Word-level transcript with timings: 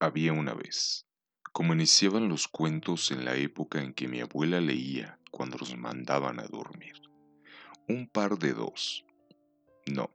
Había 0.00 0.32
una 0.32 0.54
vez, 0.54 1.08
como 1.52 1.74
iniciaban 1.74 2.28
los 2.28 2.46
cuentos 2.46 3.10
en 3.10 3.24
la 3.24 3.34
época 3.34 3.82
en 3.82 3.92
que 3.92 4.06
mi 4.06 4.20
abuela 4.20 4.60
leía 4.60 5.18
cuando 5.32 5.58
los 5.58 5.76
mandaban 5.76 6.38
a 6.38 6.46
dormir. 6.46 6.94
Un 7.88 8.06
par 8.06 8.38
de 8.38 8.52
dos. 8.52 9.04
No, 9.86 10.14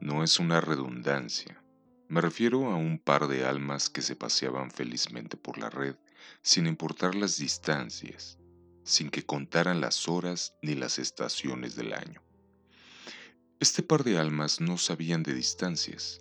no 0.00 0.24
es 0.24 0.40
una 0.40 0.60
redundancia. 0.60 1.62
Me 2.08 2.20
refiero 2.20 2.72
a 2.72 2.74
un 2.74 2.98
par 2.98 3.28
de 3.28 3.44
almas 3.44 3.88
que 3.88 4.02
se 4.02 4.16
paseaban 4.16 4.72
felizmente 4.72 5.36
por 5.36 5.56
la 5.56 5.70
red 5.70 5.94
sin 6.42 6.66
importar 6.66 7.14
las 7.14 7.36
distancias, 7.36 8.38
sin 8.82 9.08
que 9.08 9.24
contaran 9.24 9.80
las 9.80 10.08
horas 10.08 10.56
ni 10.62 10.74
las 10.74 10.98
estaciones 10.98 11.76
del 11.76 11.92
año. 11.92 12.20
Este 13.60 13.84
par 13.84 14.02
de 14.02 14.18
almas 14.18 14.60
no 14.60 14.78
sabían 14.78 15.22
de 15.22 15.32
distancias. 15.32 16.20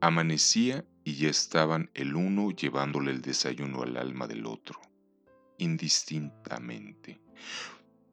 Amanecía 0.00 0.84
y 1.04 1.16
ya 1.16 1.28
estaban 1.28 1.90
el 1.94 2.16
uno 2.16 2.50
llevándole 2.50 3.10
el 3.10 3.20
desayuno 3.20 3.82
al 3.82 3.98
alma 3.98 4.26
del 4.26 4.46
otro, 4.46 4.80
indistintamente. 5.58 7.20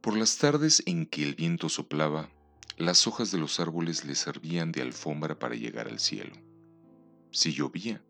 Por 0.01 0.17
las 0.17 0.37
tardes 0.37 0.83
en 0.85 1.05
que 1.05 1.23
el 1.23 1.35
viento 1.35 1.69
soplaba, 1.69 2.29
las 2.77 3.07
hojas 3.07 3.31
de 3.31 3.37
los 3.37 3.59
árboles 3.59 4.03
le 4.05 4.15
servían 4.15 4.71
de 4.71 4.81
alfombra 4.81 5.39
para 5.39 5.55
llegar 5.55 5.87
al 5.87 5.99
cielo. 5.99 6.33
Si 7.31 7.53
llovía, 7.53 8.03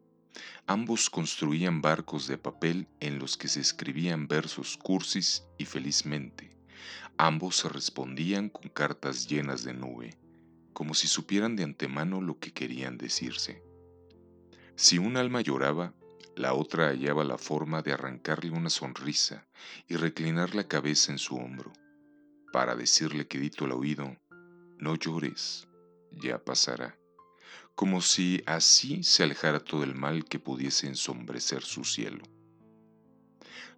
ambos 0.66 1.10
construían 1.10 1.82
barcos 1.82 2.28
de 2.28 2.38
papel 2.38 2.88
en 3.00 3.20
los 3.20 3.38
que 3.38 3.50
se 3.50 3.60
escribían 3.60 4.28
versos 4.28 4.78
cursis 4.78 5.44
y 5.58 5.66
felizmente. 5.66 6.58
Ambos 7.18 7.58
se 7.58 7.70
respondían 7.70 8.50
con 8.50 8.70
cartas 8.70 9.28
llenas 9.28 9.64
de 9.64 9.74
nube, 9.74 10.18
como 10.74 10.96
si 10.96 11.08
supieran 11.08 11.56
de 11.56 11.64
antemano 11.64 12.22
lo 12.22 12.40
que 12.40 12.52
querían 12.52 12.98
decirse. 12.98 13.71
Si 14.82 14.98
un 14.98 15.16
alma 15.16 15.42
lloraba, 15.42 15.94
la 16.36 16.56
otra 16.56 16.88
hallaba 16.88 17.24
la 17.24 17.38
forma 17.38 17.84
de 17.84 17.94
arrancarle 17.94 18.50
una 18.50 18.72
sonrisa 18.72 19.48
y 19.88 19.96
reclinar 19.96 20.56
la 20.56 20.68
cabeza 20.68 21.12
en 21.12 21.20
su 21.20 21.36
hombro, 21.36 21.72
para 22.52 22.76
decirle 22.76 23.28
quedito 23.28 23.66
al 23.66 23.74
oído, 23.74 24.18
no 24.80 24.96
llores, 24.96 25.68
ya 26.10 26.44
pasará, 26.44 26.98
como 27.76 28.02
si 28.02 28.42
así 28.48 29.04
se 29.04 29.22
alejara 29.22 29.60
todo 29.60 29.84
el 29.84 29.94
mal 29.94 30.26
que 30.26 30.40
pudiese 30.40 30.88
ensombrecer 30.88 31.62
su 31.62 31.84
cielo. 31.84 32.24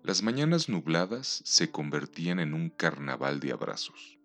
Las 0.04 0.24
mañanas 0.24 0.70
nubladas 0.70 1.42
se 1.44 1.70
convertían 1.70 2.40
en 2.40 2.54
un 2.54 2.70
carnaval 2.70 3.42
de 3.42 3.52
abrazos, 3.52 4.20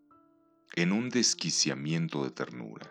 en 0.77 0.93
un 0.93 1.09
desquiciamiento 1.09 2.23
de 2.23 2.31
ternura, 2.31 2.89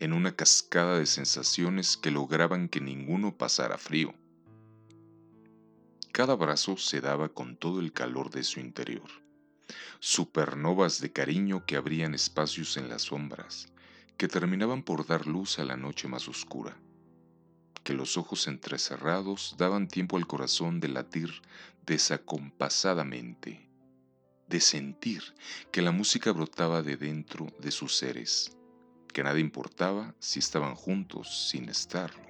en 0.00 0.12
una 0.12 0.36
cascada 0.36 0.98
de 0.98 1.06
sensaciones 1.06 1.96
que 1.96 2.10
lograban 2.10 2.68
que 2.68 2.80
ninguno 2.80 3.36
pasara 3.36 3.78
frío. 3.78 4.14
Cada 6.12 6.34
abrazo 6.34 6.76
se 6.76 7.00
daba 7.00 7.28
con 7.28 7.56
todo 7.56 7.80
el 7.80 7.92
calor 7.92 8.30
de 8.30 8.44
su 8.44 8.60
interior, 8.60 9.08
supernovas 9.98 11.00
de 11.00 11.12
cariño 11.12 11.64
que 11.66 11.76
abrían 11.76 12.14
espacios 12.14 12.76
en 12.76 12.88
las 12.88 13.02
sombras, 13.02 13.72
que 14.16 14.28
terminaban 14.28 14.82
por 14.82 15.06
dar 15.06 15.26
luz 15.26 15.58
a 15.58 15.64
la 15.64 15.76
noche 15.76 16.08
más 16.08 16.28
oscura, 16.28 16.76
que 17.82 17.94
los 17.94 18.16
ojos 18.16 18.46
entrecerrados 18.46 19.54
daban 19.58 19.88
tiempo 19.88 20.16
al 20.16 20.26
corazón 20.26 20.80
de 20.80 20.88
latir 20.88 21.30
desacompasadamente, 21.86 23.68
de 24.48 24.60
sentir 24.60 25.22
que 25.70 25.82
la 25.82 25.92
música 25.92 26.32
brotaba 26.32 26.82
de 26.82 26.96
dentro 26.96 27.46
de 27.60 27.70
sus 27.70 27.96
seres 27.96 28.57
que 29.18 29.24
nada 29.24 29.40
importaba 29.40 30.14
si 30.20 30.38
estaban 30.38 30.76
juntos 30.76 31.48
sin 31.50 31.68
estarlo. 31.68 32.22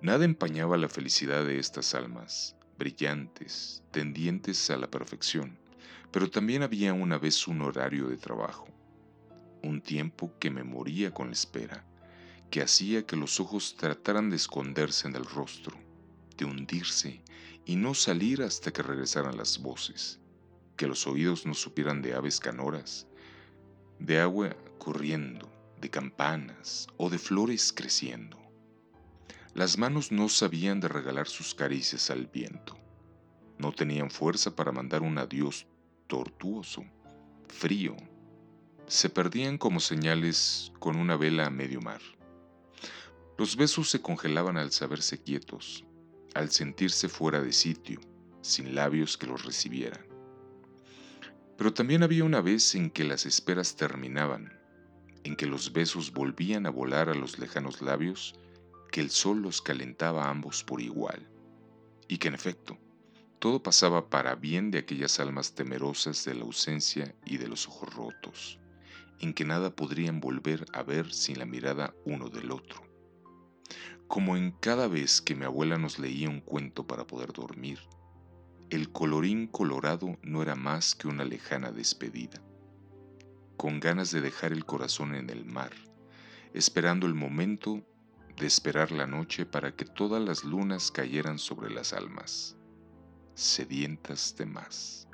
Nada 0.00 0.24
empañaba 0.24 0.76
la 0.76 0.88
felicidad 0.88 1.44
de 1.44 1.60
estas 1.60 1.94
almas, 1.94 2.56
brillantes, 2.80 3.84
tendientes 3.92 4.70
a 4.70 4.76
la 4.76 4.90
perfección, 4.90 5.56
pero 6.10 6.28
también 6.28 6.64
había 6.64 6.94
una 6.94 7.16
vez 7.16 7.46
un 7.46 7.62
horario 7.62 8.08
de 8.08 8.16
trabajo, 8.16 8.66
un 9.62 9.80
tiempo 9.80 10.36
que 10.40 10.50
me 10.50 10.64
moría 10.64 11.14
con 11.14 11.28
la 11.28 11.34
espera, 11.34 11.86
que 12.50 12.60
hacía 12.60 13.06
que 13.06 13.14
los 13.14 13.38
ojos 13.38 13.76
trataran 13.76 14.30
de 14.30 14.36
esconderse 14.38 15.06
en 15.06 15.14
el 15.14 15.24
rostro, 15.24 15.76
de 16.36 16.44
hundirse 16.44 17.22
y 17.64 17.76
no 17.76 17.94
salir 17.94 18.42
hasta 18.42 18.72
que 18.72 18.82
regresaran 18.82 19.36
las 19.36 19.62
voces, 19.62 20.18
que 20.76 20.88
los 20.88 21.06
oídos 21.06 21.46
no 21.46 21.54
supieran 21.54 22.02
de 22.02 22.14
aves 22.14 22.40
canoras, 22.40 23.06
de 24.00 24.18
agua 24.18 24.56
corriendo, 24.78 25.51
de 25.82 25.90
campanas 25.90 26.86
o 26.96 27.10
de 27.10 27.18
flores 27.18 27.72
creciendo. 27.72 28.38
Las 29.52 29.76
manos 29.76 30.12
no 30.12 30.30
sabían 30.30 30.80
de 30.80 30.88
regalar 30.88 31.28
sus 31.28 31.54
caricias 31.54 32.08
al 32.08 32.26
viento. 32.26 32.78
No 33.58 33.72
tenían 33.72 34.10
fuerza 34.10 34.56
para 34.56 34.72
mandar 34.72 35.02
un 35.02 35.18
adiós 35.18 35.66
tortuoso, 36.06 36.84
frío. 37.48 37.96
Se 38.86 39.10
perdían 39.10 39.58
como 39.58 39.80
señales 39.80 40.72
con 40.78 40.96
una 40.96 41.16
vela 41.16 41.46
a 41.46 41.50
medio 41.50 41.80
mar. 41.80 42.00
Los 43.36 43.56
besos 43.56 43.90
se 43.90 44.00
congelaban 44.00 44.56
al 44.56 44.70
saberse 44.70 45.20
quietos, 45.20 45.84
al 46.34 46.50
sentirse 46.50 47.08
fuera 47.08 47.42
de 47.42 47.52
sitio, 47.52 48.00
sin 48.40 48.74
labios 48.74 49.18
que 49.18 49.26
los 49.26 49.44
recibieran. 49.44 50.06
Pero 51.58 51.74
también 51.74 52.02
había 52.04 52.24
una 52.24 52.40
vez 52.40 52.74
en 52.76 52.90
que 52.90 53.04
las 53.04 53.26
esperas 53.26 53.74
terminaban, 53.74 54.61
en 55.24 55.36
que 55.36 55.46
los 55.46 55.72
besos 55.72 56.12
volvían 56.12 56.66
a 56.66 56.70
volar 56.70 57.08
a 57.08 57.14
los 57.14 57.38
lejanos 57.38 57.80
labios, 57.80 58.34
que 58.90 59.00
el 59.00 59.10
sol 59.10 59.42
los 59.42 59.62
calentaba 59.62 60.24
a 60.24 60.30
ambos 60.30 60.64
por 60.64 60.80
igual, 60.80 61.28
y 62.08 62.18
que 62.18 62.28
en 62.28 62.34
efecto, 62.34 62.78
todo 63.38 63.62
pasaba 63.62 64.08
para 64.08 64.34
bien 64.34 64.70
de 64.70 64.78
aquellas 64.78 65.18
almas 65.18 65.54
temerosas 65.54 66.24
de 66.24 66.34
la 66.34 66.42
ausencia 66.42 67.14
y 67.24 67.38
de 67.38 67.48
los 67.48 67.66
ojos 67.66 67.94
rotos, 67.94 68.58
en 69.18 69.34
que 69.34 69.44
nada 69.44 69.74
podrían 69.74 70.20
volver 70.20 70.66
a 70.72 70.82
ver 70.82 71.12
sin 71.12 71.38
la 71.38 71.46
mirada 71.46 71.94
uno 72.04 72.28
del 72.28 72.50
otro. 72.50 72.82
Como 74.08 74.36
en 74.36 74.52
cada 74.52 74.88
vez 74.88 75.20
que 75.20 75.34
mi 75.34 75.44
abuela 75.44 75.78
nos 75.78 75.98
leía 75.98 76.28
un 76.28 76.40
cuento 76.40 76.86
para 76.86 77.06
poder 77.06 77.32
dormir, 77.32 77.78
el 78.70 78.90
colorín 78.90 79.46
colorado 79.46 80.18
no 80.22 80.42
era 80.42 80.54
más 80.54 80.94
que 80.94 81.08
una 81.08 81.24
lejana 81.24 81.72
despedida, 81.72 82.42
con 83.62 83.78
ganas 83.78 84.10
de 84.10 84.20
dejar 84.20 84.52
el 84.52 84.64
corazón 84.64 85.14
en 85.14 85.30
el 85.30 85.44
mar, 85.44 85.70
esperando 86.52 87.06
el 87.06 87.14
momento 87.14 87.80
de 88.36 88.44
esperar 88.44 88.90
la 88.90 89.06
noche 89.06 89.46
para 89.46 89.76
que 89.76 89.84
todas 89.84 90.20
las 90.20 90.42
lunas 90.42 90.90
cayeran 90.90 91.38
sobre 91.38 91.70
las 91.70 91.92
almas, 91.92 92.56
sedientas 93.36 94.34
de 94.36 94.46
más. 94.46 95.06